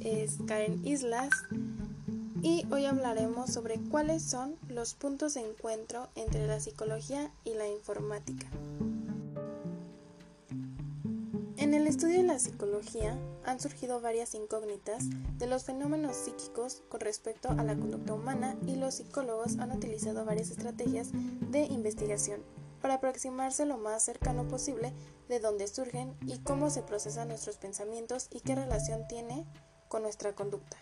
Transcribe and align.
es 0.00 0.38
Karen 0.46 0.86
Islas 0.86 1.30
y 2.42 2.66
hoy 2.70 2.84
hablaremos 2.84 3.52
sobre 3.52 3.80
cuáles 3.90 4.22
son 4.22 4.56
los 4.68 4.94
puntos 4.94 5.34
de 5.34 5.40
encuentro 5.40 6.08
entre 6.14 6.46
la 6.46 6.60
psicología 6.60 7.32
y 7.44 7.54
la 7.54 7.68
informática. 7.68 8.46
En 11.56 11.74
el 11.74 11.86
estudio 11.86 12.18
de 12.18 12.22
la 12.22 12.38
psicología 12.38 13.18
han 13.44 13.60
surgido 13.60 14.00
varias 14.00 14.34
incógnitas 14.34 15.04
de 15.38 15.46
los 15.46 15.64
fenómenos 15.64 16.16
psíquicos 16.16 16.82
con 16.88 17.00
respecto 17.00 17.50
a 17.50 17.64
la 17.64 17.74
conducta 17.74 18.14
humana 18.14 18.56
y 18.66 18.76
los 18.76 18.94
psicólogos 18.94 19.58
han 19.58 19.72
utilizado 19.72 20.24
varias 20.24 20.50
estrategias 20.50 21.10
de 21.50 21.64
investigación 21.64 22.42
para 22.80 22.94
aproximarse 22.94 23.66
lo 23.66 23.76
más 23.76 24.04
cercano 24.04 24.46
posible 24.46 24.92
de 25.28 25.40
dónde 25.40 25.66
surgen 25.66 26.14
y 26.26 26.38
cómo 26.38 26.70
se 26.70 26.82
procesan 26.82 27.28
nuestros 27.28 27.56
pensamientos 27.56 28.28
y 28.30 28.40
qué 28.40 28.54
relación 28.54 29.06
tiene 29.08 29.44
con 29.88 30.02
nuestra 30.02 30.32
conducta. 30.32 30.76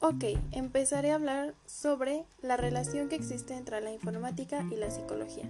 Ok, 0.00 0.24
empezaré 0.52 1.12
a 1.12 1.14
hablar 1.14 1.54
sobre 1.66 2.24
la 2.42 2.56
relación 2.58 3.08
que 3.08 3.16
existe 3.16 3.54
entre 3.54 3.80
la 3.80 3.90
informática 3.90 4.66
y 4.70 4.76
la 4.76 4.90
psicología. 4.90 5.44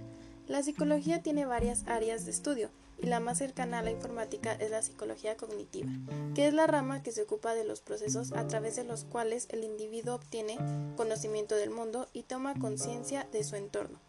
La 0.47 0.63
psicología 0.63 1.21
tiene 1.21 1.45
varias 1.45 1.85
áreas 1.87 2.23
de 2.23 2.31
estudio 2.31 2.69
y 2.97 3.07
la 3.07 3.19
más 3.19 3.39
cercana 3.39 3.79
a 3.79 3.81
la 3.81 3.91
informática 3.91 4.53
es 4.53 4.71
la 4.71 4.81
psicología 4.81 5.35
cognitiva, 5.35 5.89
que 6.35 6.47
es 6.47 6.53
la 6.53 6.67
rama 6.67 7.03
que 7.03 7.11
se 7.11 7.23
ocupa 7.23 7.53
de 7.53 7.65
los 7.65 7.81
procesos 7.81 8.31
a 8.31 8.47
través 8.47 8.75
de 8.75 8.83
los 8.83 9.03
cuales 9.03 9.47
el 9.49 9.63
individuo 9.63 10.15
obtiene 10.15 10.57
conocimiento 10.95 11.55
del 11.55 11.71
mundo 11.71 12.07
y 12.13 12.23
toma 12.23 12.57
conciencia 12.57 13.27
de 13.31 13.43
su 13.43 13.55
entorno, 13.55 13.99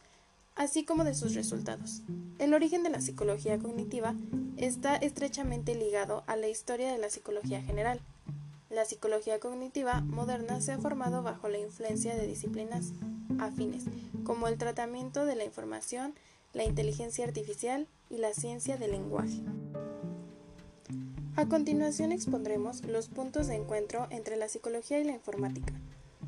así 0.57 0.85
como 0.85 1.05
de 1.05 1.15
sus 1.15 1.35
resultados. 1.35 2.03
El 2.39 2.55
origen 2.55 2.83
de 2.83 2.91
la 2.91 3.01
psicología 3.01 3.59
cognitiva 3.59 4.15
está 4.57 4.97
estrechamente 4.97 5.75
ligado 5.75 6.25
a 6.27 6.37
la 6.37 6.49
historia 6.49 6.91
de 6.91 6.99
la 6.99 7.11
psicología 7.11 7.63
general. 7.63 8.01
La 8.71 8.85
psicología 8.85 9.39
cognitiva 9.39 10.01
moderna 10.01 10.61
se 10.61 10.73
ha 10.73 10.79
formado 10.79 11.23
bajo 11.23 11.49
la 11.49 11.59
influencia 11.59 12.17
de 12.17 12.27
disciplinas 12.27 12.93
afines, 13.39 13.85
como 14.25 14.49
el 14.49 14.59
tratamiento 14.59 15.25
de 15.25 15.37
la 15.37 15.45
información, 15.45 16.15
la 16.53 16.65
inteligencia 16.65 17.25
artificial 17.25 17.87
y 18.11 18.17
la 18.17 18.33
ciencia 18.33 18.77
del 18.77 18.93
lenguaje. 18.93 19.43
A 21.37 21.47
continuación 21.47 22.13
expondremos 22.13 22.83
los 22.87 23.09
puntos 23.09 23.47
de 23.47 23.57
encuentro 23.57 24.07
entre 24.09 24.37
la 24.37 24.49
psicología 24.49 24.99
y 24.99 25.05
la 25.05 25.13
informática, 25.13 25.75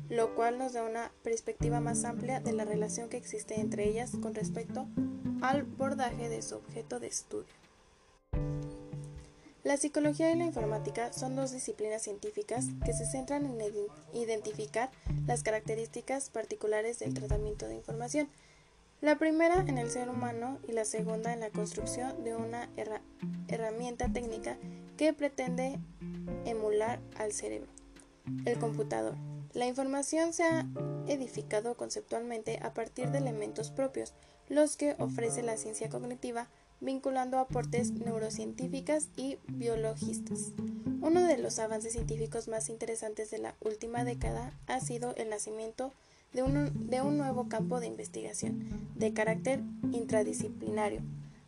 lo 0.09 0.35
cual 0.35 0.57
nos 0.57 0.73
da 0.73 0.83
una 0.83 1.11
perspectiva 1.23 1.79
más 1.79 2.03
amplia 2.03 2.39
de 2.39 2.53
la 2.53 2.65
relación 2.65 3.09
que 3.09 3.17
existe 3.17 3.59
entre 3.59 3.87
ellas 3.87 4.11
con 4.21 4.33
respecto 4.33 4.87
al 5.41 5.63
bordaje 5.63 6.29
de 6.29 6.41
su 6.41 6.55
objeto 6.55 6.99
de 6.99 7.07
estudio. 7.07 7.59
La 9.63 9.77
psicología 9.77 10.31
y 10.31 10.37
la 10.37 10.45
informática 10.45 11.13
son 11.13 11.35
dos 11.35 11.51
disciplinas 11.51 12.01
científicas 12.01 12.67
que 12.85 12.93
se 12.93 13.05
centran 13.05 13.45
en 13.45 13.57
identificar 14.13 14.89
las 15.27 15.43
características 15.43 16.29
particulares 16.29 16.99
del 16.99 17.13
tratamiento 17.13 17.67
de 17.67 17.75
información. 17.75 18.29
La 19.01 19.17
primera 19.17 19.63
en 19.67 19.77
el 19.77 19.91
ser 19.91 20.09
humano 20.09 20.57
y 20.67 20.71
la 20.71 20.85
segunda 20.85 21.33
en 21.33 21.41
la 21.41 21.51
construcción 21.51 22.23
de 22.23 22.35
una 22.35 22.69
herramienta 23.47 24.11
técnica 24.11 24.57
que 24.97 25.13
pretende 25.13 25.77
emular 26.45 26.99
al 27.17 27.31
cerebro, 27.31 27.69
el 28.45 28.57
computador. 28.59 29.15
La 29.53 29.65
información 29.65 30.33
se 30.33 30.43
ha 30.43 30.65
edificado 31.07 31.75
conceptualmente 31.75 32.59
a 32.61 32.73
partir 32.73 33.09
de 33.09 33.17
elementos 33.17 33.71
propios, 33.71 34.13
los 34.47 34.77
que 34.77 34.95
ofrece 34.99 35.41
la 35.43 35.57
ciencia 35.57 35.89
cognitiva 35.89 36.47
vinculando 36.81 37.39
aportes 37.39 37.91
neurocientíficas 37.91 39.09
y 39.15 39.37
biologistas. 39.47 40.53
Uno 41.01 41.23
de 41.23 41.37
los 41.37 41.59
avances 41.59 41.93
científicos 41.93 42.47
más 42.47 42.69
interesantes 42.69 43.31
de 43.31 43.39
la 43.39 43.55
última 43.59 44.03
década 44.03 44.53
ha 44.67 44.79
sido 44.79 45.15
el 45.15 45.29
nacimiento 45.29 45.93
de 46.33 46.43
un, 46.43 46.87
de 46.87 47.01
un 47.01 47.17
nuevo 47.17 47.49
campo 47.49 47.79
de 47.79 47.87
investigación 47.87 48.69
de 48.95 49.13
carácter 49.13 49.61
intradisciplinario, 49.91 51.01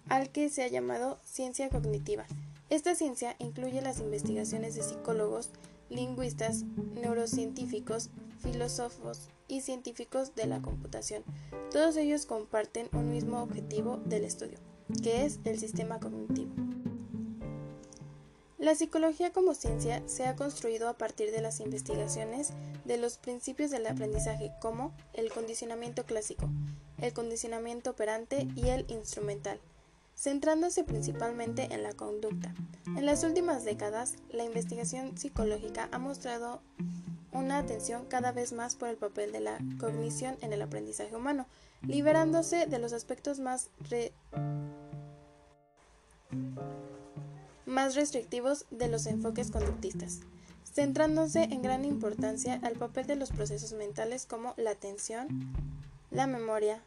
al 0.10 0.30
que 0.30 0.50
se 0.50 0.64
ha 0.64 0.68
llamado 0.68 1.20
ciencia 1.24 1.70
cognitiva. 1.70 2.26
Esta 2.70 2.96
ciencia 2.96 3.36
incluye 3.40 3.82
las 3.82 4.00
investigaciones 4.00 4.76
de 4.76 4.84
psicólogos, 4.84 5.50
lingüistas, 5.92 6.64
neurocientíficos, 6.96 8.10
filósofos 8.40 9.30
y 9.48 9.62
científicos 9.62 10.34
de 10.34 10.48
la 10.48 10.62
computación. 10.62 11.24
Todos 11.72 11.96
ellos 11.98 12.26
comparten 12.26 12.90
un 12.94 13.12
mismo 13.12 13.44
objetivo 13.44 13.98
del 14.06 14.24
estudio 14.24 14.58
que 15.02 15.26
es 15.26 15.40
el 15.46 15.60
sistema 15.60 16.00
cognitivo. 16.00 16.52
La 18.58 18.76
psicología 18.76 19.32
como 19.32 19.56
ciencia 19.56 20.04
se 20.06 20.28
ha 20.28 20.36
construido 20.36 20.88
a 20.88 20.98
partir 20.98 21.32
de 21.32 21.42
las 21.42 21.60
investigaciones 21.60 22.54
de 22.86 22.98
los 22.98 23.18
principios 23.18 23.72
del 23.72 23.88
aprendizaje 23.88 24.52
como 24.62 24.94
el 25.14 25.32
condicionamiento 25.32 26.06
clásico, 26.06 26.48
el 27.00 27.12
condicionamiento 27.14 27.90
operante 27.90 28.48
y 28.56 28.70
el 28.70 28.86
instrumental, 28.90 29.60
centrándose 30.22 30.84
principalmente 30.84 31.74
en 31.74 31.82
la 31.82 31.94
conducta. 31.94 32.54
En 32.86 33.08
las 33.08 33.24
últimas 33.24 33.66
décadas, 33.66 34.18
la 34.30 34.44
investigación 34.44 35.18
psicológica 35.18 35.90
ha 35.92 35.98
mostrado 35.98 36.62
una 37.32 37.58
atención 37.58 38.06
cada 38.06 38.32
vez 38.32 38.54
más 38.54 38.76
por 38.76 38.90
el 38.90 38.98
papel 38.98 39.32
de 39.32 39.40
la 39.40 39.58
cognición 39.80 40.38
en 40.42 40.54
el 40.54 40.62
aprendizaje 40.62 41.16
humano, 41.16 41.48
liberándose 41.82 42.68
de 42.68 42.78
los 42.78 42.94
aspectos 42.94 43.40
más 43.40 43.72
más 47.66 47.96
restrictivos 47.96 48.68
de 48.70 48.90
los 48.90 49.08
enfoques 49.08 49.50
conductistas, 49.50 50.20
centrándose 50.72 51.46
en 51.46 51.64
gran 51.64 51.84
importancia 51.84 52.60
al 52.62 52.74
papel 52.74 53.08
de 53.08 53.16
los 53.16 53.32
procesos 53.32 53.74
mentales 53.74 54.28
como 54.28 54.54
la 54.58 54.70
atención, 54.70 55.52
la 56.12 56.28
memoria, 56.28 56.80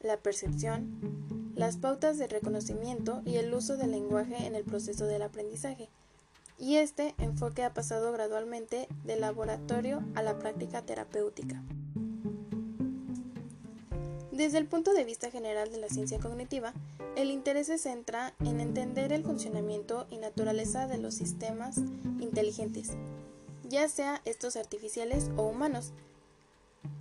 la 0.00 0.16
percepción, 0.16 1.27
las 1.58 1.76
pautas 1.76 2.18
de 2.18 2.28
reconocimiento 2.28 3.20
y 3.24 3.36
el 3.36 3.52
uso 3.52 3.76
del 3.76 3.90
lenguaje 3.90 4.46
en 4.46 4.54
el 4.54 4.62
proceso 4.62 5.06
del 5.06 5.22
aprendizaje. 5.22 5.88
Y 6.56 6.76
este 6.76 7.16
enfoque 7.18 7.64
ha 7.64 7.74
pasado 7.74 8.12
gradualmente 8.12 8.86
del 9.04 9.22
laboratorio 9.22 10.04
a 10.14 10.22
la 10.22 10.38
práctica 10.38 10.82
terapéutica. 10.82 11.60
Desde 14.30 14.58
el 14.58 14.66
punto 14.66 14.94
de 14.94 15.02
vista 15.02 15.32
general 15.32 15.72
de 15.72 15.78
la 15.78 15.88
ciencia 15.88 16.20
cognitiva, 16.20 16.74
el 17.16 17.32
interés 17.32 17.66
se 17.66 17.78
centra 17.78 18.34
en 18.38 18.60
entender 18.60 19.12
el 19.12 19.24
funcionamiento 19.24 20.06
y 20.10 20.18
naturaleza 20.18 20.86
de 20.86 20.98
los 20.98 21.14
sistemas 21.14 21.78
inteligentes, 22.20 22.92
ya 23.68 23.88
sea 23.88 24.22
estos 24.24 24.54
artificiales 24.54 25.32
o 25.36 25.42
humanos. 25.42 25.90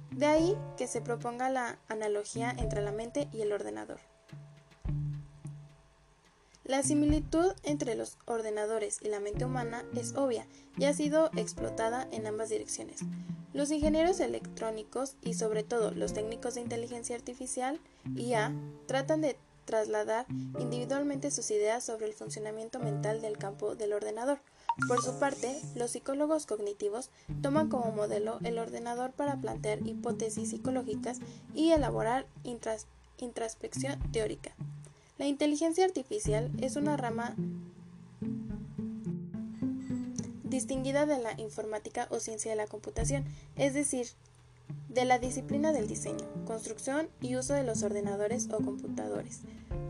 De 0.10 0.26
ahí 0.26 0.58
que 0.78 0.88
se 0.88 1.00
proponga 1.00 1.48
la 1.52 1.78
analogía 1.90 2.50
entre 2.58 2.82
la 2.82 2.92
mente 2.92 3.28
y 3.32 3.42
el 3.42 3.52
ordenador. 3.52 4.00
La 6.68 6.84
similitud 6.84 7.54
entre 7.64 7.96
los 7.96 8.18
ordenadores 8.26 9.00
y 9.02 9.08
la 9.08 9.22
mente 9.22 9.46
humana 9.46 9.86
es 9.96 10.14
obvia 10.18 10.46
y 10.78 10.84
ha 10.84 10.94
sido 10.94 11.32
explotada 11.38 12.10
en 12.12 12.28
ambas 12.28 12.50
direcciones. 12.50 13.00
Los 13.54 13.72
ingenieros 13.72 14.20
electrónicos 14.20 15.16
y 15.22 15.36
sobre 15.36 15.64
todo 15.64 15.92
los 15.92 16.12
técnicos 16.12 16.56
de 16.56 16.62
inteligencia 16.62 17.16
artificial, 17.16 17.80
IA, 18.18 18.54
tratan 18.86 19.22
de 19.22 19.38
trasladar 19.64 20.26
individualmente 20.60 21.32
sus 21.32 21.50
ideas 21.52 21.86
sobre 21.86 22.06
el 22.06 22.14
funcionamiento 22.14 22.80
mental 22.80 23.22
del 23.22 23.38
campo 23.38 23.76
del 23.76 23.94
ordenador. 23.94 24.40
Por 24.90 25.02
su 25.02 25.18
parte, 25.20 25.62
los 25.74 25.92
psicólogos 25.92 26.48
cognitivos 26.48 27.12
toman 27.42 27.70
como 27.70 27.94
modelo 27.94 28.40
el 28.44 28.60
ordenador 28.60 29.14
para 29.14 29.40
plantear 29.40 29.88
hipótesis 29.88 30.50
psicológicas 30.50 31.20
y 31.56 31.72
elaborar 31.72 32.28
introspección 33.18 34.00
teórica. 34.12 34.54
La 35.18 35.26
inteligencia 35.26 35.84
artificial 35.84 36.52
es 36.62 36.76
una 36.76 36.96
rama 36.96 37.36
distinguida 40.44 41.06
de 41.06 41.20
la 41.20 41.40
informática 41.40 42.08
o 42.10 42.20
ciencia 42.20 42.52
de 42.52 42.58
la 42.58 42.68
computación, 42.68 43.26
es 43.56 43.74
decir, 43.74 44.08
de 44.90 45.06
la 45.06 45.20
disciplina 45.20 45.72
del 45.72 45.88
diseño, 45.88 46.26
construcción 46.46 47.10
y 47.22 47.36
uso 47.36 47.54
de 47.54 47.64
los 47.64 47.84
ordenadores 47.84 48.50
o 48.52 48.58
computadores. 48.58 49.42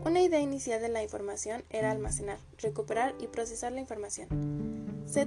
Una 0.04 0.20
idea 0.20 0.40
inicial 0.40 0.80
de 0.80 0.88
la 0.88 1.02
información 1.02 1.62
era 1.70 1.90
almacenar, 1.90 2.38
recuperar 2.58 3.14
y 3.20 3.26
procesar 3.26 3.72
la 3.72 3.80
información. 3.80 4.28
Se, 5.06 5.26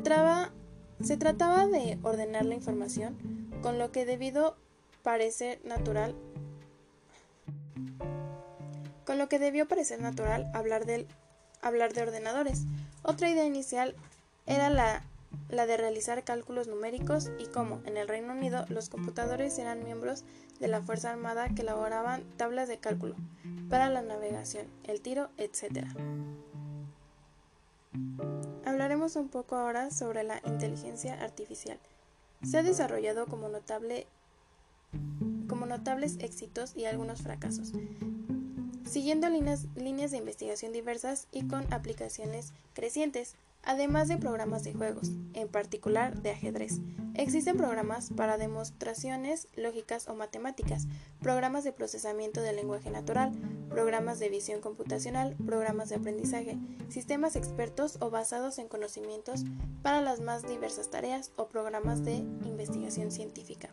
se 1.03 1.17
trataba 1.17 1.67
de 1.67 1.99
ordenar 2.03 2.45
la 2.45 2.55
información 2.55 3.49
con 3.61 3.77
lo 3.77 3.91
que 3.91 4.05
debido 4.05 4.55
parecer 5.03 5.59
natural 5.63 6.15
con 9.11 9.17
lo 9.17 9.27
que 9.27 9.39
debió 9.39 9.67
parecer 9.67 9.99
natural 9.99 10.49
hablar, 10.53 10.85
hablar 11.61 11.93
de 11.93 12.01
ordenadores. 12.01 12.61
Otra 13.03 13.29
idea 13.29 13.43
inicial 13.43 13.93
era 14.45 14.69
la 14.69 15.03
la 15.49 15.65
de 15.65 15.75
realizar 15.75 16.23
cálculos 16.23 16.69
numéricos 16.69 17.29
y 17.37 17.47
cómo, 17.47 17.81
en 17.83 17.97
el 17.97 18.07
Reino 18.07 18.31
Unido, 18.31 18.65
los 18.69 18.87
computadores 18.87 19.59
eran 19.59 19.83
miembros 19.83 20.23
de 20.61 20.69
la 20.69 20.81
Fuerza 20.81 21.11
Armada 21.11 21.49
que 21.49 21.63
elaboraban 21.63 22.23
tablas 22.37 22.69
de 22.69 22.77
cálculo 22.77 23.17
para 23.69 23.89
la 23.89 24.01
navegación, 24.01 24.67
el 24.85 25.01
tiro, 25.01 25.29
etc. 25.37 25.85
Hablaremos 28.63 29.17
un 29.17 29.27
poco 29.27 29.57
ahora 29.57 29.91
sobre 29.91 30.23
la 30.23 30.41
inteligencia 30.45 31.21
artificial. 31.21 31.79
Se 32.43 32.59
ha 32.59 32.63
desarrollado 32.63 33.25
como, 33.25 33.49
notable, 33.49 34.07
como 35.49 35.65
notables 35.65 36.17
éxitos 36.19 36.77
y 36.77 36.85
algunos 36.85 37.21
fracasos, 37.21 37.73
siguiendo 38.91 39.29
líneas, 39.29 39.65
de 40.11 40.17
investigación 40.17 40.73
diversas 40.73 41.27
y 41.31 41.47
con 41.47 41.71
aplicaciones 41.73 42.51
crecientes 42.73 43.35
además 43.63 44.07
de 44.07 44.17
programas 44.17 44.63
de 44.63 44.73
juegos, 44.73 45.11
en 45.33 45.47
particular 45.47 46.21
de 46.21 46.31
ajedrez. 46.31 46.79
Existen 47.13 47.57
programas 47.57 48.09
para 48.09 48.37
demostraciones 48.37 49.47
lógicas 49.55 50.07
o 50.07 50.15
matemáticas, 50.15 50.87
programas 51.21 51.63
de 51.63 51.71
procesamiento 51.71 52.41
del 52.41 52.55
lenguaje 52.55 52.89
natural, 52.89 53.31
programas 53.69 54.19
de 54.19 54.29
visión 54.29 54.61
computacional, 54.61 55.35
programas 55.45 55.89
de 55.89 55.95
aprendizaje, 55.95 56.57
sistemas 56.89 57.35
expertos 57.35 57.97
o 58.01 58.09
basados 58.09 58.57
en 58.57 58.67
conocimientos 58.67 59.43
para 59.83 60.01
las 60.01 60.19
más 60.19 60.47
diversas 60.47 60.89
tareas 60.89 61.31
o 61.35 61.47
programas 61.47 62.03
de 62.03 62.15
investigación 62.15 63.11
científica. 63.11 63.69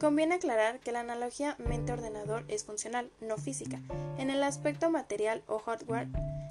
Conviene 0.00 0.36
aclarar 0.36 0.80
que 0.80 0.92
la 0.92 1.00
analogía 1.00 1.56
mente-ordenador 1.58 2.46
es 2.48 2.64
funcional, 2.64 3.10
no 3.20 3.36
física. 3.36 3.82
En 4.16 4.30
el 4.30 4.42
aspecto 4.42 4.88
material 4.88 5.42
o 5.46 5.58
hardware, 5.58 6.08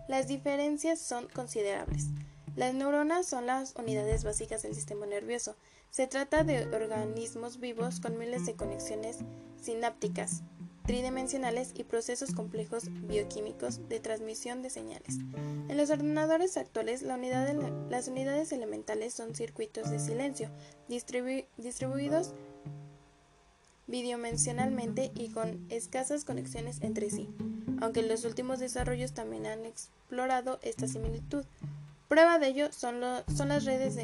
las 0.07 0.27
diferencias 0.27 0.99
son 0.99 1.27
considerables. 1.29 2.09
Las 2.55 2.75
neuronas 2.75 3.25
son 3.25 3.47
las 3.47 3.73
unidades 3.75 4.23
básicas 4.23 4.61
del 4.61 4.75
sistema 4.75 5.07
nervioso. 5.07 5.55
Se 5.89 6.05
trata 6.05 6.43
de 6.43 6.67
organismos 6.75 7.59
vivos 7.59 7.99
con 7.99 8.19
miles 8.19 8.45
de 8.45 8.53
conexiones 8.53 9.17
sinápticas, 9.59 10.43
tridimensionales 10.85 11.71
y 11.75 11.85
procesos 11.85 12.35
complejos 12.35 12.83
bioquímicos 13.07 13.89
de 13.89 13.99
transmisión 13.99 14.61
de 14.61 14.69
señales. 14.69 15.17
En 15.69 15.75
los 15.77 15.89
ordenadores 15.89 16.55
actuales, 16.55 17.01
las 17.01 18.07
unidades 18.07 18.51
elementales 18.51 19.13
son 19.15 19.33
circuitos 19.33 19.89
de 19.89 19.99
silencio, 19.99 20.51
distribuidos 20.87 22.33
bidimensionalmente 23.89 25.11
y 25.15 25.29
con 25.29 25.65
escasas 25.69 26.23
conexiones 26.23 26.81
entre 26.81 27.09
sí, 27.09 27.27
aunque 27.81 28.03
los 28.03 28.23
últimos 28.23 28.59
desarrollos 28.59 29.13
también 29.13 29.45
han 29.45 29.65
explorado 29.65 30.59
esta 30.61 30.87
similitud. 30.87 31.43
Prueba 32.07 32.39
de 32.39 32.47
ello 32.47 32.71
son, 32.71 33.01
las 33.01 33.65
redes 33.65 33.97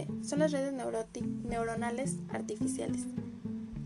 neuronales 1.43 2.15
artificiales. 2.29 3.01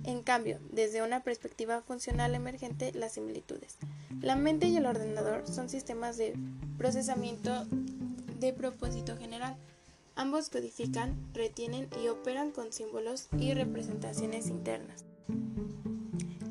En 0.04 0.24
cambio, 0.24 0.60
desde 0.72 1.04
una 1.04 1.22
perspectiva 1.22 1.82
funcional 1.82 2.34
emergente, 2.34 2.92
las 2.94 3.14
similitudes. 3.14 3.78
La 4.22 4.36
mente 4.36 4.68
y 4.68 4.76
el 4.76 4.86
ordenador 4.86 5.48
son 5.48 5.70
sistemas 5.70 6.18
de 6.18 6.34
procesamiento 6.78 7.66
de 8.40 8.54
propósito 8.54 9.16
general. 9.18 9.56
Ambos 10.16 10.50
codifican, 10.50 11.16
retienen 11.34 11.88
y 12.04 12.08
operan 12.08 12.52
con 12.52 12.74
símbolos 12.74 13.28
y 13.38 13.54
representaciones 13.54 14.48
internas. 14.48 15.09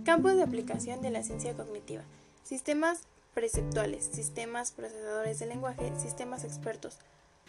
Campos 0.09 0.37
de 0.37 0.43
aplicación 0.43 1.03
de 1.03 1.11
la 1.11 1.23
ciencia 1.23 1.53
cognitiva. 1.53 2.01
Sistemas 2.43 3.01
preceptuales, 3.35 4.09
sistemas 4.11 4.73
procesadores 4.73 5.39
de 5.39 5.45
lenguaje, 5.45 5.93
sistemas 5.99 6.45
expertos, 6.45 6.97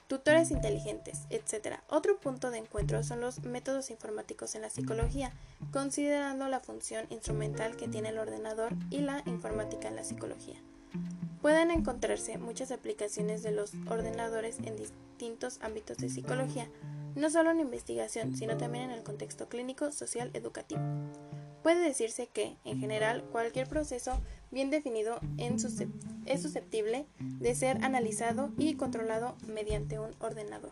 tutores 0.07 0.51
inteligentes, 0.51 1.21
etc. 1.29 1.77
Otro 1.87 2.17
punto 2.17 2.51
de 2.51 2.57
encuentro 2.57 3.01
son 3.01 3.21
los 3.21 3.45
métodos 3.45 3.91
informáticos 3.91 4.55
en 4.55 4.63
la 4.63 4.69
psicología, 4.69 5.31
considerando 5.71 6.49
la 6.49 6.59
función 6.59 7.05
instrumental 7.11 7.77
que 7.77 7.87
tiene 7.87 8.09
el 8.09 8.17
ordenador 8.17 8.73
y 8.89 8.97
la 8.97 9.23
informática 9.25 9.87
en 9.87 9.95
la 9.95 10.03
psicología. 10.03 10.57
Pueden 11.41 11.71
encontrarse 11.71 12.39
muchas 12.39 12.73
aplicaciones 12.73 13.41
de 13.41 13.51
los 13.51 13.71
ordenadores 13.87 14.57
en 14.65 14.75
distintos 14.75 15.59
ámbitos 15.61 15.95
de 15.95 16.09
psicología, 16.09 16.67
no 17.15 17.29
solo 17.29 17.51
en 17.51 17.61
investigación, 17.61 18.35
sino 18.35 18.57
también 18.57 18.89
en 18.89 18.97
el 18.97 19.03
contexto 19.03 19.47
clínico, 19.47 19.93
social, 19.93 20.29
educativo. 20.33 20.81
Puede 21.63 21.81
decirse 21.81 22.27
que, 22.27 22.55
en 22.65 22.79
general, 22.79 23.23
cualquier 23.31 23.67
proceso 23.67 24.19
bien 24.51 24.69
definido 24.69 25.19
es 25.37 26.41
susceptible 26.41 27.05
de 27.19 27.55
ser 27.55 27.83
analizado 27.83 28.51
y 28.57 28.75
controlado 28.75 29.35
mediante 29.47 29.99
un 29.99 30.11
ordenador. 30.19 30.71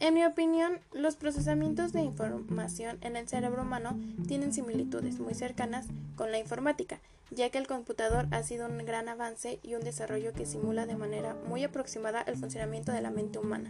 En 0.00 0.14
mi 0.14 0.24
opinión, 0.24 0.78
los 0.92 1.16
procesamientos 1.16 1.92
de 1.92 2.02
información 2.02 2.98
en 3.00 3.16
el 3.16 3.28
cerebro 3.28 3.62
humano 3.62 3.98
tienen 4.28 4.52
similitudes 4.52 5.18
muy 5.18 5.34
cercanas 5.34 5.86
con 6.14 6.30
la 6.30 6.38
informática, 6.38 7.00
ya 7.30 7.50
que 7.50 7.58
el 7.58 7.66
computador 7.66 8.28
ha 8.30 8.44
sido 8.44 8.68
un 8.68 8.78
gran 8.78 9.08
avance 9.08 9.58
y 9.62 9.74
un 9.74 9.82
desarrollo 9.82 10.32
que 10.32 10.46
simula 10.46 10.86
de 10.86 10.96
manera 10.96 11.36
muy 11.48 11.64
aproximada 11.64 12.22
el 12.22 12.36
funcionamiento 12.36 12.92
de 12.92 13.02
la 13.02 13.10
mente 13.10 13.40
humana. 13.40 13.68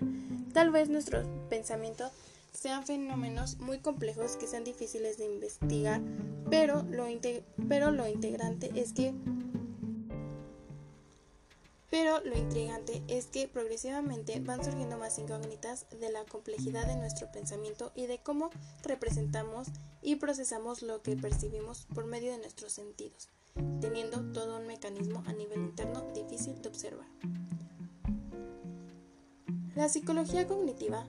Tal 0.53 0.71
vez 0.71 0.91
nuestro 0.91 1.23
pensamiento 1.49 2.11
sean 2.53 2.85
fenómenos 2.85 3.59
muy 3.59 3.79
complejos 3.79 4.37
que 4.37 4.47
sean 4.47 4.65
difíciles 4.65 5.19
de 5.19 5.27
investigar, 5.27 6.01
pero 6.51 6.83
lo, 6.91 7.07
pero 7.69 7.91
lo 7.91 8.09
integrante 8.09 8.71
es 8.75 8.93
que 8.93 9.15
pero 11.91 12.21
lo 12.23 12.37
intrigante 12.37 13.03
es 13.09 13.27
que 13.27 13.49
progresivamente 13.49 14.41
van 14.41 14.63
surgiendo 14.63 14.99
más 14.99 15.19
incógnitas 15.19 15.87
de 15.99 16.13
la 16.13 16.25
complejidad 16.25 16.87
de 16.87 16.97
nuestro 16.97 17.33
pensamiento 17.33 17.93
y 17.95 18.07
de 18.07 18.19
cómo 18.19 18.51
representamos 18.83 19.69
y 20.03 20.17
procesamos 20.17 20.83
lo 20.83 21.03
que 21.03 21.17
percibimos 21.17 21.87
por 21.95 22.05
medio 22.05 22.31
de 22.33 22.39
nuestros 22.39 22.73
sentidos, 22.73 23.31
teniendo 23.81 24.21
todo 24.33 24.59
un 24.59 24.67
mecanismo 24.67 25.23
a 25.27 25.33
nivel 25.33 25.61
interno 25.61 26.03
difícil 26.13 26.61
de 26.61 26.69
observar. 26.69 27.07
La 29.75 29.89
psicología 29.89 30.47
cognitiva 30.47 31.07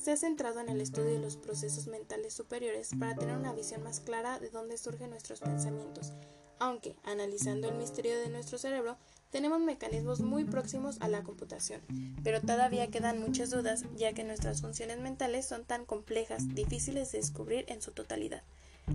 se 0.00 0.12
ha 0.12 0.16
centrado 0.16 0.60
en 0.60 0.68
el 0.68 0.80
estudio 0.80 1.10
de 1.10 1.18
los 1.18 1.36
procesos 1.36 1.86
mentales 1.86 2.34
superiores 2.34 2.90
para 2.98 3.14
tener 3.14 3.36
una 3.36 3.52
visión 3.52 3.82
más 3.82 4.00
clara 4.00 4.38
de 4.38 4.50
dónde 4.50 4.78
surgen 4.78 5.10
nuestros 5.10 5.40
pensamientos, 5.40 6.12
aunque, 6.60 6.96
analizando 7.04 7.68
el 7.68 7.76
misterio 7.76 8.18
de 8.18 8.30
nuestro 8.30 8.58
cerebro, 8.58 8.96
tenemos 9.30 9.60
mecanismos 9.60 10.20
muy 10.20 10.44
próximos 10.44 10.96
a 11.00 11.08
la 11.08 11.22
computación, 11.22 11.82
pero 12.24 12.40
todavía 12.40 12.90
quedan 12.90 13.20
muchas 13.20 13.50
dudas 13.50 13.84
ya 13.96 14.12
que 14.12 14.24
nuestras 14.24 14.62
funciones 14.62 14.98
mentales 14.98 15.46
son 15.46 15.64
tan 15.64 15.84
complejas, 15.84 16.54
difíciles 16.54 17.12
de 17.12 17.18
descubrir 17.18 17.64
en 17.68 17.82
su 17.82 17.92
totalidad. 17.92 18.42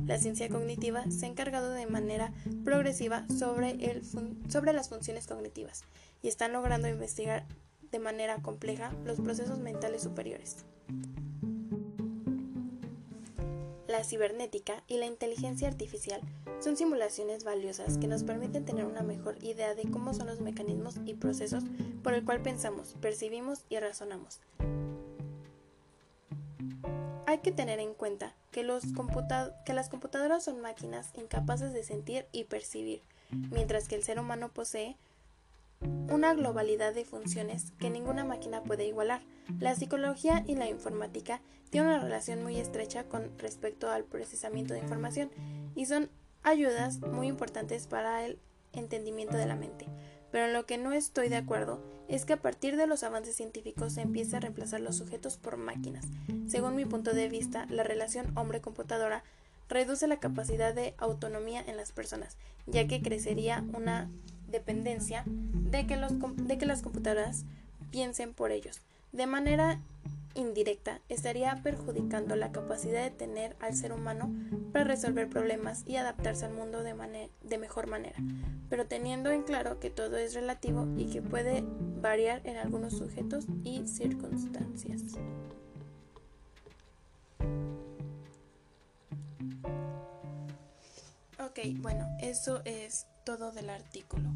La 0.08 0.18
ciencia 0.18 0.50
cognitiva 0.50 1.06
se 1.12 1.26
ha 1.26 1.30
encargado 1.30 1.70
de 1.72 1.86
manera 1.86 2.34
progresiva 2.66 3.28
sobre, 3.30 3.72
el 3.92 4.04
sobre 4.50 4.74
las 4.74 4.90
funciones 4.90 5.28
cognitivas 5.28 5.84
y 6.24 6.30
están 6.30 6.52
logrando 6.52 6.88
investigar 6.88 7.46
de 7.92 8.00
manera 8.00 8.42
compleja 8.42 8.92
los 9.06 9.22
procesos 9.22 9.60
mentales 9.60 10.02
superiores. 10.02 10.66
La 13.88 14.04
cibernética 14.04 14.84
y 14.88 14.98
la 14.98 15.06
inteligencia 15.06 15.68
artificial 15.68 16.20
son 16.60 16.76
simulaciones 16.76 17.44
valiosas 17.44 17.98
que 17.98 18.08
nos 18.08 18.24
permiten 18.24 18.66
tener 18.66 18.86
una 18.86 19.04
mejor 19.04 19.38
idea 19.44 19.76
de 19.76 19.84
cómo 19.84 20.14
son 20.14 20.28
los 20.28 20.42
mecanismos 20.42 20.96
y 21.06 21.14
procesos 21.14 21.64
por 22.02 22.14
el 22.14 22.26
cual 22.26 22.42
pensamos, 22.42 22.96
percibimos 23.02 23.66
y 23.70 23.78
razonamos. 23.78 24.40
Hay 27.28 27.40
que 27.40 27.52
tener 27.52 27.80
en 27.80 27.94
cuenta 27.94 28.34
que, 28.52 28.64
los 28.64 28.84
que 29.66 29.74
las 29.74 29.90
computadoras 29.90 30.44
son 30.44 30.60
máquinas 30.60 31.12
incapaces 31.16 31.74
de 31.74 31.84
sentir 31.84 32.26
y 32.32 32.46
percibir, 32.46 33.02
mientras 33.52 33.88
que 33.88 33.96
el 33.96 34.04
ser 34.04 34.20
humano 34.20 34.50
posee 34.50 34.98
una 36.10 36.34
globalidad 36.34 36.94
de 36.94 37.06
funciones 37.06 37.72
que 37.80 37.90
ninguna 37.90 38.24
máquina 38.24 38.64
puede 38.64 38.86
igualar. 38.88 39.22
La 39.60 39.76
psicología 39.76 40.44
y 40.48 40.56
la 40.56 40.70
informática 40.70 41.42
tienen 41.70 41.90
una 41.90 42.00
relación 42.00 42.44
muy 42.44 42.58
estrecha 42.58 43.06
con 43.06 43.38
respecto 43.40 43.90
al 43.90 44.04
procesamiento 44.04 44.74
de 44.74 44.82
información 44.82 45.32
y 45.76 45.86
son 45.86 46.10
ayudas 46.44 47.00
muy 47.00 47.28
importantes 47.28 47.88
para 47.88 48.26
el 48.26 48.40
entendimiento 48.74 49.38
de 49.38 49.48
la 49.48 49.56
mente. 49.56 49.88
Pero 50.32 50.46
en 50.46 50.54
lo 50.54 50.66
que 50.66 50.78
no 50.78 50.92
estoy 50.92 51.30
de 51.30 51.36
acuerdo 51.36 51.80
es 52.08 52.26
que 52.26 52.34
a 52.34 52.42
partir 52.42 52.76
de 52.76 52.88
los 52.88 53.04
avances 53.04 53.36
científicos 53.36 53.94
se 53.94 54.02
empiece 54.02 54.36
a 54.36 54.40
reemplazar 54.40 54.82
los 54.82 54.98
sujetos 54.98 55.38
por 55.38 55.58
máquinas. 55.58 56.06
Según 56.48 56.76
mi 56.76 56.86
punto 56.86 57.14
de 57.14 57.30
vista, 57.30 57.66
la 57.70 57.84
relación 57.84 58.36
hombre-computadora 58.38 59.24
reduce 59.70 60.08
la 60.08 60.20
capacidad 60.20 60.74
de 60.74 60.96
autonomía 60.98 61.64
en 61.66 61.78
las 61.78 61.92
personas, 61.92 62.38
ya 62.66 62.88
que 62.88 63.02
crecería 63.02 63.64
una 63.74 64.10
dependencia 64.54 65.26
de 65.26 65.86
que, 65.86 65.98
los, 65.98 66.14
de 66.38 66.58
que 66.58 66.66
las 66.66 66.82
computadoras 66.82 67.44
piensen 67.92 68.34
por 68.34 68.52
ellos. 68.52 68.80
De 69.12 69.28
manera 69.28 69.82
indirecta, 70.36 71.02
estaría 71.10 71.62
perjudicando 71.62 72.36
la 72.36 72.52
capacidad 72.52 73.04
de 73.04 73.12
tener 73.12 73.56
al 73.60 73.76
ser 73.76 73.92
humano 73.92 74.34
para 74.72 74.86
resolver 74.86 75.30
problemas 75.30 75.84
y 75.86 75.98
adaptarse 75.98 76.46
al 76.46 76.54
mundo 76.54 76.84
de, 76.84 76.96
de 77.44 77.58
mejor 77.58 77.88
manera, 77.88 78.18
pero 78.70 78.88
teniendo 78.88 79.32
en 79.32 79.44
claro 79.44 79.80
que 79.80 79.90
todo 79.90 80.18
es 80.18 80.34
relativo 80.34 80.88
y 80.98 81.06
que 81.06 81.22
puede 81.22 81.64
variar 82.02 82.42
en 82.46 82.58
algunos 82.58 82.98
sujetos 82.98 83.46
y 83.64 83.86
circunstancias. 83.88 85.02
Ok, 91.56 91.60
bueno, 91.82 92.08
eso 92.20 92.64
es 92.66 93.06
todo 93.24 93.52
del 93.52 93.70
artículo. 93.70 94.30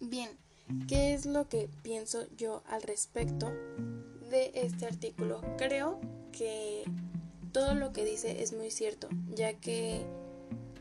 Bien, 0.00 0.30
¿Qué 0.88 1.14
es 1.14 1.26
lo 1.26 1.48
que 1.48 1.68
pienso 1.82 2.26
yo 2.36 2.62
al 2.68 2.82
respecto 2.82 3.52
de 4.30 4.52
este 4.54 4.86
artículo? 4.86 5.40
Creo 5.56 6.00
que 6.32 6.84
todo 7.52 7.74
lo 7.74 7.92
que 7.92 8.04
dice 8.04 8.42
es 8.42 8.52
muy 8.52 8.70
cierto, 8.70 9.08
ya 9.34 9.54
que 9.54 10.04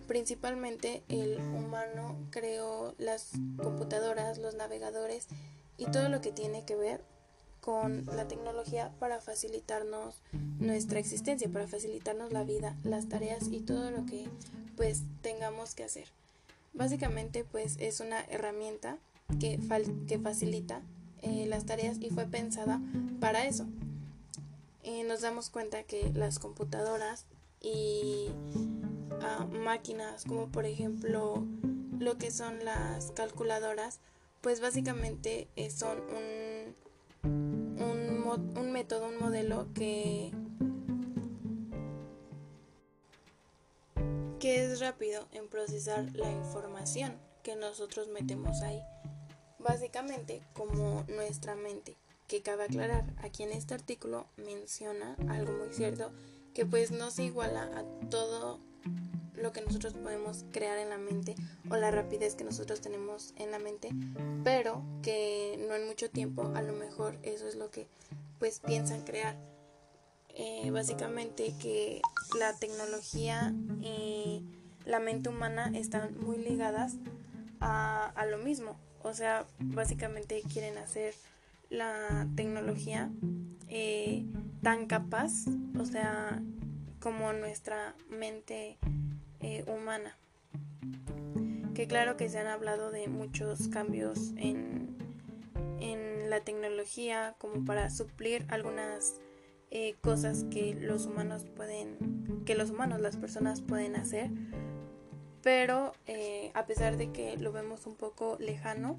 principalmente 0.07 1.03
el 1.09 1.39
humano 1.39 2.17
creó 2.29 2.93
las 2.98 3.31
computadoras, 3.57 4.38
los 4.38 4.55
navegadores 4.55 5.27
y 5.77 5.86
todo 5.86 6.09
lo 6.09 6.21
que 6.21 6.31
tiene 6.31 6.65
que 6.65 6.75
ver 6.75 7.03
con 7.62 8.05
la 8.05 8.27
tecnología 8.27 8.91
para 9.00 9.21
facilitarnos 9.21 10.21
nuestra 10.59 11.00
existencia, 11.00 11.50
para 11.50 11.67
facilitarnos 11.67 12.31
la 12.31 12.43
vida, 12.43 12.77
las 12.83 13.09
tareas 13.09 13.48
y 13.50 13.59
todo 13.59 13.91
lo 13.91 14.05
que 14.05 14.27
pues 14.79 15.03
tengamos 15.21 15.75
que 15.75 15.83
hacer. 15.83 16.05
Básicamente 16.74 17.43
pues 17.43 17.75
es 17.81 18.00
una 18.00 18.21
herramienta 18.29 18.98
que, 19.38 19.59
que 20.07 20.19
facilita 20.19 20.81
eh, 21.21 21.48
las 21.50 21.65
tareas 21.65 21.98
y 22.00 22.12
fue 22.12 22.25
pensada 22.27 22.79
para 23.19 23.45
eso. 23.45 23.65
Eh, 24.83 25.03
nos 25.03 25.19
damos 25.19 25.50
cuenta 25.50 25.83
que 25.83 26.13
las 26.13 26.39
computadoras 26.39 27.25
y 27.59 28.29
ah, 29.21 29.45
máquinas 29.51 30.24
como 30.24 30.48
por 30.48 30.65
ejemplo 30.65 31.43
lo 32.00 32.17
que 32.17 32.31
son 32.31 32.63
las 32.63 33.12
calculadoras 33.12 34.00
pues 34.39 34.62
básicamente 34.62 35.50
eh, 35.57 35.71
son 35.71 35.98
un, 37.25 37.33
un, 37.83 38.57
un 38.57 38.71
método, 38.71 39.09
un 39.09 39.19
modelo 39.19 39.67
que 39.74 40.31
que 44.39 44.63
es 44.63 44.79
rápido 44.79 45.27
en 45.34 45.50
procesar 45.50 46.15
la 46.15 46.31
información 46.31 47.17
que 47.43 47.58
nosotros 47.58 48.08
metemos 48.08 48.62
ahí. 48.62 48.81
Básicamente 49.60 50.41
como 50.53 51.03
nuestra 51.10 51.55
mente, 51.55 51.98
que 52.27 52.41
cabe 52.41 52.63
aclarar, 52.63 53.03
aquí 53.17 53.43
en 53.43 53.51
este 53.51 53.74
artículo 53.74 54.27
menciona 54.38 55.17
algo 55.27 55.51
muy 55.51 55.74
cierto, 55.74 56.12
que 56.53 56.65
pues 56.65 56.91
no 56.91 57.12
se 57.12 57.24
iguala 57.24 57.63
a 57.63 58.10
todo 58.10 58.62
lo 59.34 59.51
que 59.51 59.62
nosotros 59.62 59.93
podemos 59.93 60.46
crear 60.51 60.77
en 60.77 60.89
la 60.89 60.98
mente 60.98 61.36
o 61.69 61.75
la 61.75 61.91
rapidez 61.91 62.36
que 62.36 62.46
nosotros 62.46 62.79
tenemos 62.79 63.34
en 63.36 63.51
la 63.51 63.60
mente, 63.60 63.89
pero 64.46 64.84
que 65.01 65.63
no 65.67 65.75
en 65.75 65.86
mucho 65.86 66.10
tiempo 66.10 66.51
a 66.55 66.62
lo 66.62 66.74
mejor 66.74 67.17
eso 67.24 67.48
es 67.48 67.55
lo 67.55 67.72
que 67.72 67.88
pues 68.38 68.62
piensan 68.62 69.01
crear. 69.01 69.38
Eh, 70.41 70.72
básicamente 70.72 71.53
que 71.62 72.01
la 72.39 72.55
tecnología 72.55 73.53
y 73.81 74.41
la 74.86 75.01
mente 75.01 75.27
humana 75.27 75.69
están 75.75 76.17
muy 76.17 76.38
ligadas 76.38 76.96
a, 77.60 78.05
a 78.05 78.25
lo 78.25 78.38
mismo. 78.38 78.79
O 79.03 79.13
sea, 79.13 79.46
básicamente 79.60 80.41
quieren 80.50 80.77
hacer 80.77 81.13
la 81.69 82.25
tecnología 82.38 83.12
eh, 83.67 84.25
tan 84.63 84.88
capaz, 84.88 85.46
o 85.77 85.84
sea, 85.84 86.41
como 87.01 87.34
nuestra 87.34 87.93
mente 88.10 88.77
eh, 89.41 89.65
humana. 89.67 90.17
Que 91.74 91.86
claro 91.86 92.15
que 92.15 92.29
se 92.29 92.39
han 92.39 92.48
hablado 92.48 92.91
de 92.91 93.10
muchos 93.10 93.67
cambios 93.67 94.31
en, 94.38 94.96
en 95.81 96.29
la 96.29 96.39
tecnología 96.39 97.36
como 97.39 97.65
para 97.65 97.89
suplir 97.89 98.46
algunas 98.48 99.19
eh, 99.71 99.95
cosas 100.01 100.45
que 100.45 100.73
los 100.75 101.05
humanos 101.05 101.45
pueden, 101.55 102.43
que 102.45 102.55
los 102.55 102.71
humanos, 102.71 102.99
las 103.01 103.17
personas 103.17 103.61
pueden 103.61 103.95
hacer, 103.95 104.29
pero 105.41 105.93
eh, 106.07 106.51
a 106.53 106.65
pesar 106.65 106.97
de 106.97 107.11
que 107.11 107.38
lo 107.38 107.51
vemos 107.51 107.85
un 107.85 107.95
poco 107.95 108.38
lejano, 108.39 108.97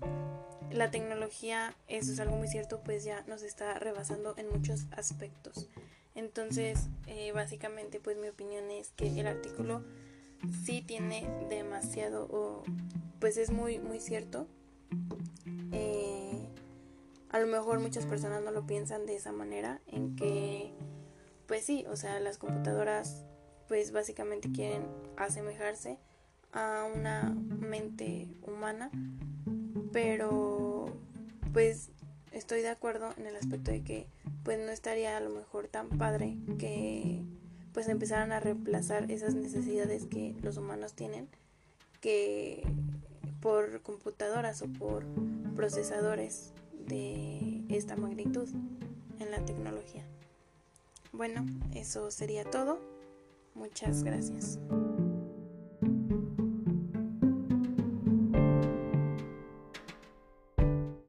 la 0.70 0.90
tecnología, 0.90 1.74
eso 1.88 2.12
es 2.12 2.20
algo 2.20 2.36
muy 2.36 2.48
cierto, 2.48 2.80
pues 2.84 3.04
ya 3.04 3.22
nos 3.26 3.42
está 3.42 3.74
rebasando 3.74 4.34
en 4.36 4.48
muchos 4.48 4.86
aspectos. 4.92 5.68
Entonces, 6.14 6.88
eh, 7.06 7.32
básicamente, 7.32 8.00
pues 8.00 8.16
mi 8.16 8.28
opinión 8.28 8.70
es 8.70 8.90
que 8.90 9.08
el 9.18 9.26
artículo 9.26 9.82
sí 10.64 10.82
tiene 10.82 11.28
demasiado, 11.48 12.28
o 12.30 12.62
pues 13.18 13.36
es 13.36 13.50
muy, 13.50 13.78
muy 13.78 14.00
cierto. 14.00 14.46
A 17.30 17.38
lo 17.38 17.46
mejor 17.46 17.78
muchas 17.78 18.06
personas 18.06 18.42
no 18.42 18.50
lo 18.50 18.66
piensan 18.66 19.06
de 19.06 19.16
esa 19.16 19.32
manera, 19.32 19.80
en 19.86 20.16
que, 20.16 20.72
pues 21.46 21.64
sí, 21.64 21.84
o 21.88 21.96
sea, 21.96 22.18
las 22.20 22.38
computadoras 22.38 23.24
pues 23.68 23.92
básicamente 23.92 24.50
quieren 24.50 24.82
asemejarse 25.16 25.98
a 26.52 26.88
una 26.92 27.32
mente 27.60 28.28
humana, 28.42 28.90
pero 29.92 30.86
pues 31.52 31.90
estoy 32.32 32.62
de 32.62 32.68
acuerdo 32.68 33.14
en 33.16 33.26
el 33.26 33.36
aspecto 33.36 33.70
de 33.70 33.82
que 33.84 34.08
pues 34.42 34.58
no 34.58 34.72
estaría 34.72 35.16
a 35.16 35.20
lo 35.20 35.30
mejor 35.30 35.68
tan 35.68 35.88
padre 35.88 36.36
que 36.58 37.22
pues 37.72 37.88
empezaran 37.88 38.32
a 38.32 38.40
reemplazar 38.40 39.10
esas 39.10 39.34
necesidades 39.34 40.06
que 40.06 40.34
los 40.42 40.56
humanos 40.56 40.94
tienen 40.94 41.28
que 42.00 42.62
por 43.40 43.82
computadoras 43.82 44.62
o 44.62 44.66
por 44.66 45.04
procesadores 45.54 46.52
de 46.86 47.64
esta 47.68 47.96
magnitud 47.96 48.48
en 49.18 49.30
la 49.30 49.44
tecnología. 49.44 50.04
Bueno, 51.12 51.44
eso 51.74 52.10
sería 52.10 52.44
todo. 52.44 52.78
Muchas 53.54 54.02
gracias. 54.04 54.58